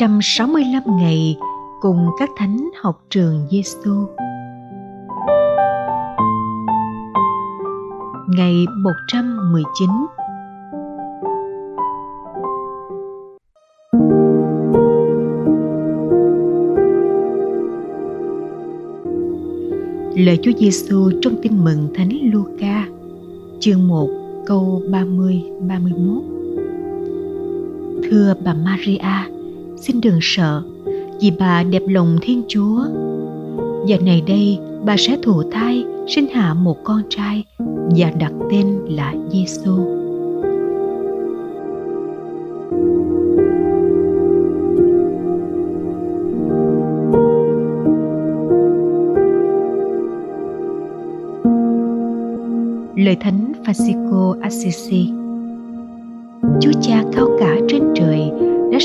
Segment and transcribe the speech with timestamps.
[0.00, 1.36] 365 ngày
[1.80, 4.06] cùng các thánh học trường Giêsu.
[8.28, 9.88] Ngày 119
[20.16, 22.86] Lời Chúa Giêsu trong Tin mừng Thánh Luca,
[23.60, 24.08] chương 1,
[24.46, 26.22] câu 30 31.
[28.10, 29.31] Thưa bà Maria,
[29.82, 30.62] xin đừng sợ,
[31.20, 32.84] vì bà đẹp lòng Thiên Chúa.
[33.88, 37.44] Và này đây, bà sẽ thụ thai, sinh hạ một con trai
[37.96, 39.76] và đặt tên là Giêsu.
[52.96, 55.10] Lời Thánh Francisco Assisi
[56.60, 58.30] Chúa Cha cao cả trên trời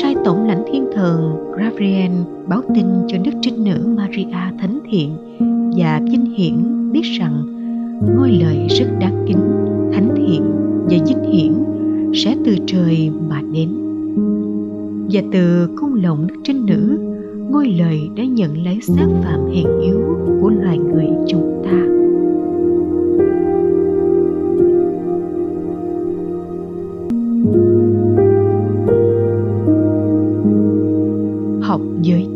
[0.00, 2.12] sai tổng lãnh thiên thần Gabriel
[2.48, 5.10] báo tin cho Đức Trinh Nữ Maria thánh thiện
[5.76, 6.54] và vinh hiển
[6.92, 7.42] biết rằng
[8.16, 9.40] ngôi lời rất đáng kính,
[9.92, 10.42] thánh thiện
[10.90, 11.52] và vinh hiển
[12.14, 13.68] sẽ từ trời mà đến.
[15.12, 16.98] Và từ cung lòng Đức Trinh Nữ,
[17.50, 20.00] ngôi lời đã nhận lấy xác phạm hèn yếu
[20.40, 22.01] của loài người chúng ta.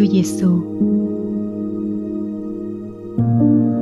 [0.00, 0.48] Chúa Giêsu.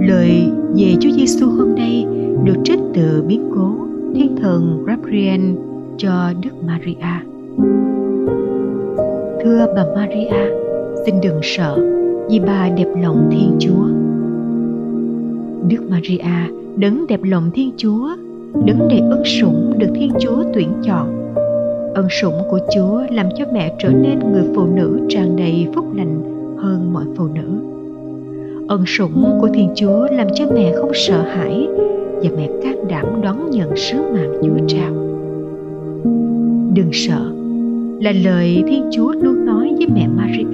[0.00, 2.06] Lời về Chúa Giêsu hôm nay
[2.44, 3.74] được trích từ biến cố
[4.14, 5.40] Thiên thần Gabriel
[5.96, 7.14] cho Đức Maria.
[9.44, 10.50] Thưa bà Maria,
[11.06, 11.78] xin đừng sợ
[12.30, 13.88] vì bà đẹp lòng Thiên Chúa.
[15.68, 18.08] Đức Maria đấng đẹp lòng Thiên Chúa,
[18.66, 21.27] đấng đầy ân sủng được Thiên Chúa tuyển chọn
[21.98, 25.84] ân sủng của chúa làm cho mẹ trở nên người phụ nữ tràn đầy phúc
[25.94, 26.22] lành
[26.56, 27.60] hơn mọi phụ nữ.
[28.68, 31.68] Ân sủng của thiên chúa làm cho mẹ không sợ hãi
[32.22, 34.92] và mẹ can đảm đón nhận sứ mạng chúa trao.
[36.74, 37.32] Đừng sợ,
[38.00, 40.44] là lời thiên chúa luôn nói với mẹ maria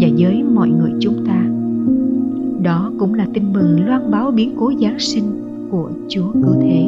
[0.00, 1.44] và với mọi người chúng ta.
[2.62, 5.24] Đó cũng là tin mừng loan báo biến cố giáng sinh
[5.70, 6.86] của chúa cứu thế.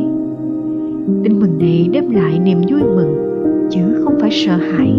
[1.25, 3.27] Tin mừng này đem lại niềm vui mừng
[3.71, 4.93] chứ không phải sợ hãi.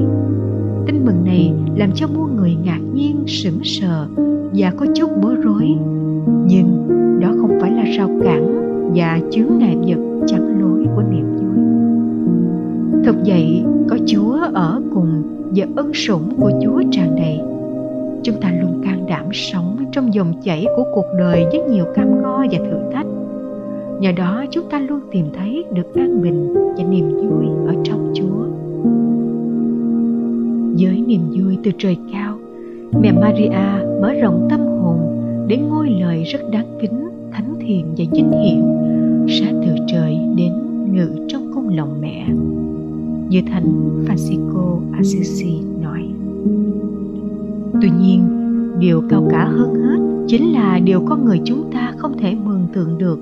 [0.86, 4.08] Tin mừng này làm cho muôn người ngạc nhiên, sững sờ
[4.54, 5.68] và có chút bối rối.
[6.48, 6.88] Nhưng
[7.22, 8.58] đó không phải là rào cản
[8.96, 11.64] và chướng ngại vật chắn lối của niềm vui.
[13.06, 15.24] Thực vậy, có chúa ở cùng
[15.56, 17.40] và ân sủng của chúa tràn đầy.
[18.24, 22.22] Chúng ta luôn can đảm sống trong dòng chảy của cuộc đời với nhiều cam
[22.22, 23.06] go và thử thách
[24.00, 28.12] nhờ đó chúng ta luôn tìm thấy được an bình và niềm vui ở trong
[28.16, 28.48] chúa.
[30.80, 32.38] Với niềm vui từ trời cao,
[33.02, 34.98] mẹ maria mở rộng tâm hồn
[35.48, 38.64] để ngôi lời rất đáng kính, thánh thiện và vinh hiển
[39.28, 40.54] sẽ từ trời đến
[40.94, 42.28] ngự trong cung lòng mẹ.
[43.30, 43.66] Như thánh
[44.06, 46.04] francisco assisi nói.
[47.82, 48.28] Tuy nhiên,
[48.80, 52.68] điều cao cả hơn hết chính là điều con người chúng ta không thể mường
[52.74, 53.20] tượng được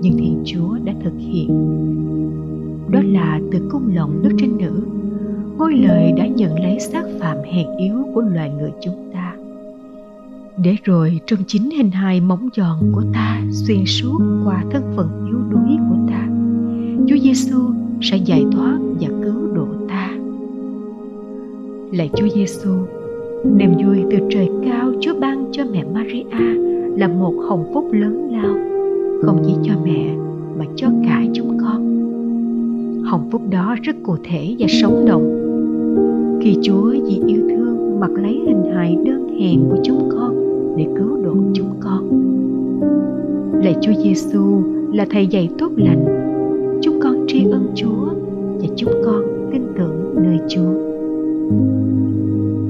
[0.00, 1.48] nhưng thiên chúa đã thực hiện.
[2.90, 4.82] Đó là từ cung lòng đức trinh nữ.
[5.58, 9.34] Ngôi lời đã nhận lấy xác phạm hèn yếu của loài người chúng ta.
[10.56, 15.26] Để rồi trong chính hình hài móng giòn của ta xuyên suốt qua thân phận
[15.26, 16.28] yếu đuối của ta,
[17.08, 17.58] Chúa Giêsu
[18.00, 20.10] sẽ giải thoát và cứu độ ta.
[21.92, 22.70] Lạy Chúa Giêsu,
[23.44, 26.24] niềm vui từ trời cao Chúa ban cho mẹ Maria
[26.96, 28.79] là một hồng phúc lớn lao
[29.22, 30.16] không chỉ cho mẹ,
[30.58, 32.00] mà cho cả chúng con
[33.04, 35.40] hồng phúc đó rất cụ thể và sống động
[36.42, 40.34] khi Chúa vì yêu thương mặc lấy hình hài đơn hèn của chúng con
[40.76, 42.04] để cứu độ chúng con.
[43.64, 44.62] Lạy Chúa Giêsu
[44.92, 46.04] là thầy dạy tốt lành.
[46.82, 48.06] Chúng con tri ân Chúa
[48.60, 49.22] và chúng con
[49.52, 50.72] tin tưởng nơi Chúa.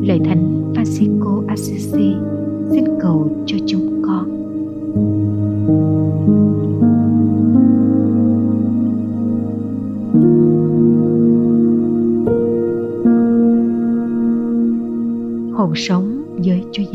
[0.06, 2.14] Lạy Thánh Francisco Assisi,
[2.70, 3.79] xin cầu cho chúng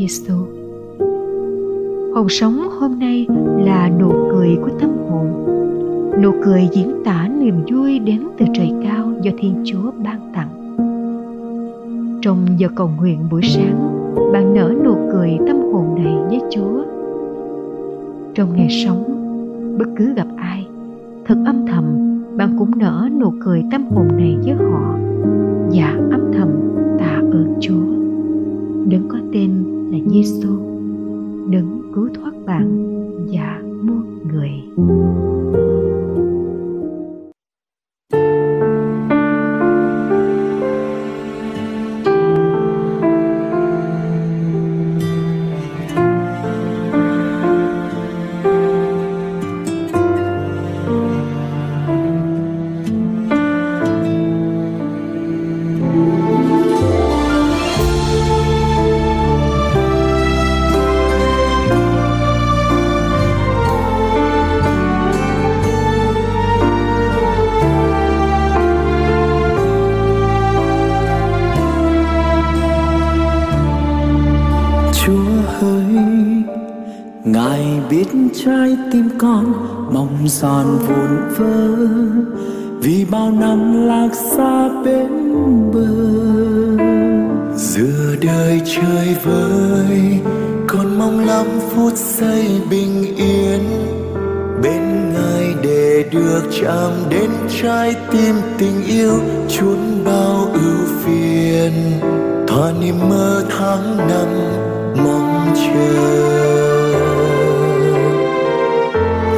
[0.06, 0.34] Giêsu.
[2.14, 3.26] Hồn sống hôm nay
[3.64, 5.26] là nụ cười của tâm hồn.
[6.22, 10.76] Nụ cười diễn tả niềm vui đến từ trời cao do Thiên Chúa ban tặng.
[12.22, 13.88] Trong giờ cầu nguyện buổi sáng,
[14.32, 16.84] bạn nở nụ cười tâm hồn này với Chúa.
[18.34, 19.04] Trong ngày sống,
[19.78, 20.66] bất cứ gặp ai,
[21.24, 21.84] thật âm thầm,
[22.36, 24.94] bạn cũng nở nụ cười tâm hồn này với họ
[25.72, 26.48] và âm thầm
[26.98, 27.96] tạ ơn Chúa
[28.90, 29.50] đấng có tên
[29.96, 30.56] là Giêsu,
[31.50, 32.96] đấng cứu thoát bạn
[33.32, 34.50] và muôn người.
[78.34, 79.52] Trái tim con
[79.94, 81.76] mong giòn vụn vỡ.
[82.80, 85.10] Vì bao năm lạc xa bên
[85.72, 85.86] bờ,
[87.56, 90.20] giữa đời chơi vơi,
[90.66, 93.60] con mong lắm phút giây bình yên.
[94.62, 97.30] Bên ngài để được chạm đến
[97.62, 101.72] trái tim tình yêu, chốn bao ưu phiền.
[102.46, 104.28] Thỏa niềm mơ tháng năm
[105.04, 106.65] mong chờ.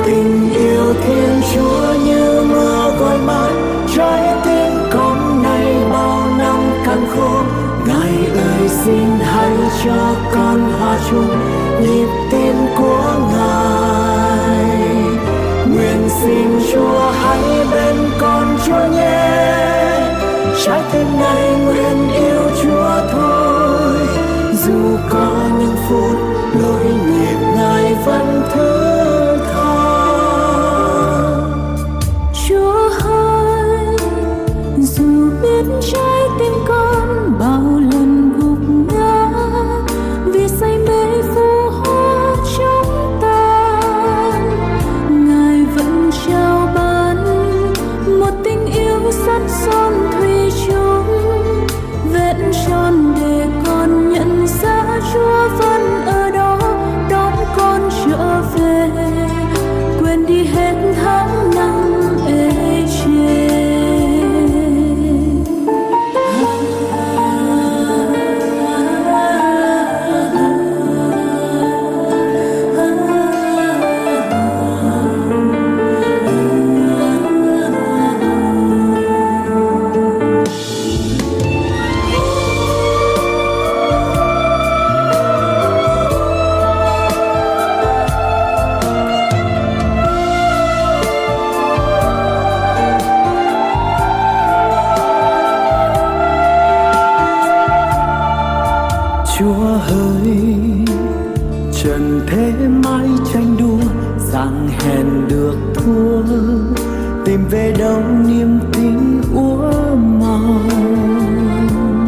[0.08, 3.50] Tình yêu thiên chúa như mưa gọi mát
[3.96, 7.42] trái tim con này bao năm căng khô
[7.86, 9.52] ngài ơi xin hãy
[9.84, 11.36] cho con hòa chung
[11.80, 14.66] nhịp tim của ngài
[15.66, 19.48] nguyện xin chúa hãy bên con chúa nhé
[20.64, 21.47] trái tim này
[101.88, 103.78] trần thế mãi tranh đua,
[104.32, 106.22] rằng hèn được thua.
[107.24, 110.60] Tìm về đâu niềm tin úa màu.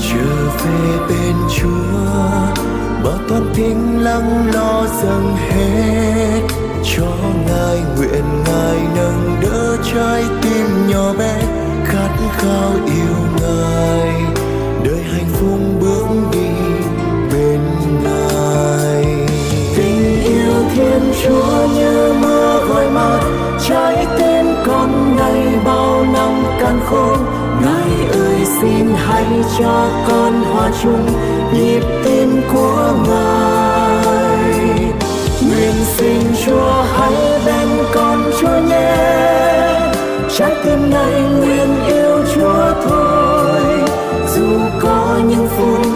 [0.01, 2.11] Trở về bên chúa
[3.05, 6.41] bỏ toàn tính lắng lo dâng hết.
[6.97, 7.13] Cho
[7.47, 10.60] ngài nguyện ngài nâng đỡ trái tim.
[27.63, 29.27] Ngài ơi, xin hãy
[29.59, 31.07] cho con hòa chung
[31.53, 34.71] nhịp tim của ngài.
[35.49, 38.97] Nguyện xin chúa hãy bên con chúa nhé.
[40.39, 43.61] Trái tim này nguyện yêu chúa thôi.
[44.37, 45.87] Dù có những phút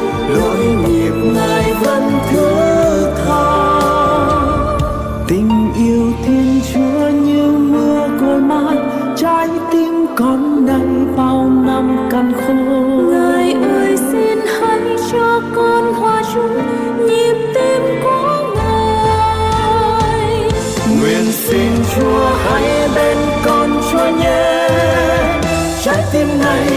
[21.55, 24.69] xin chúa, hãy bên con chúa nhé.
[25.83, 26.69] Trái tim này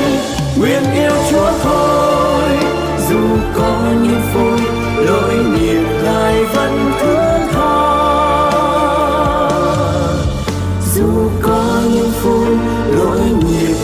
[0.58, 2.50] nguyện yêu chúa thôi.
[3.10, 3.20] Dù
[3.56, 4.60] có những phút
[4.98, 8.52] lỗi nhịp ngài vẫn thương tha.
[10.96, 12.58] Dù có những phút
[12.98, 13.76] lỗi nhịp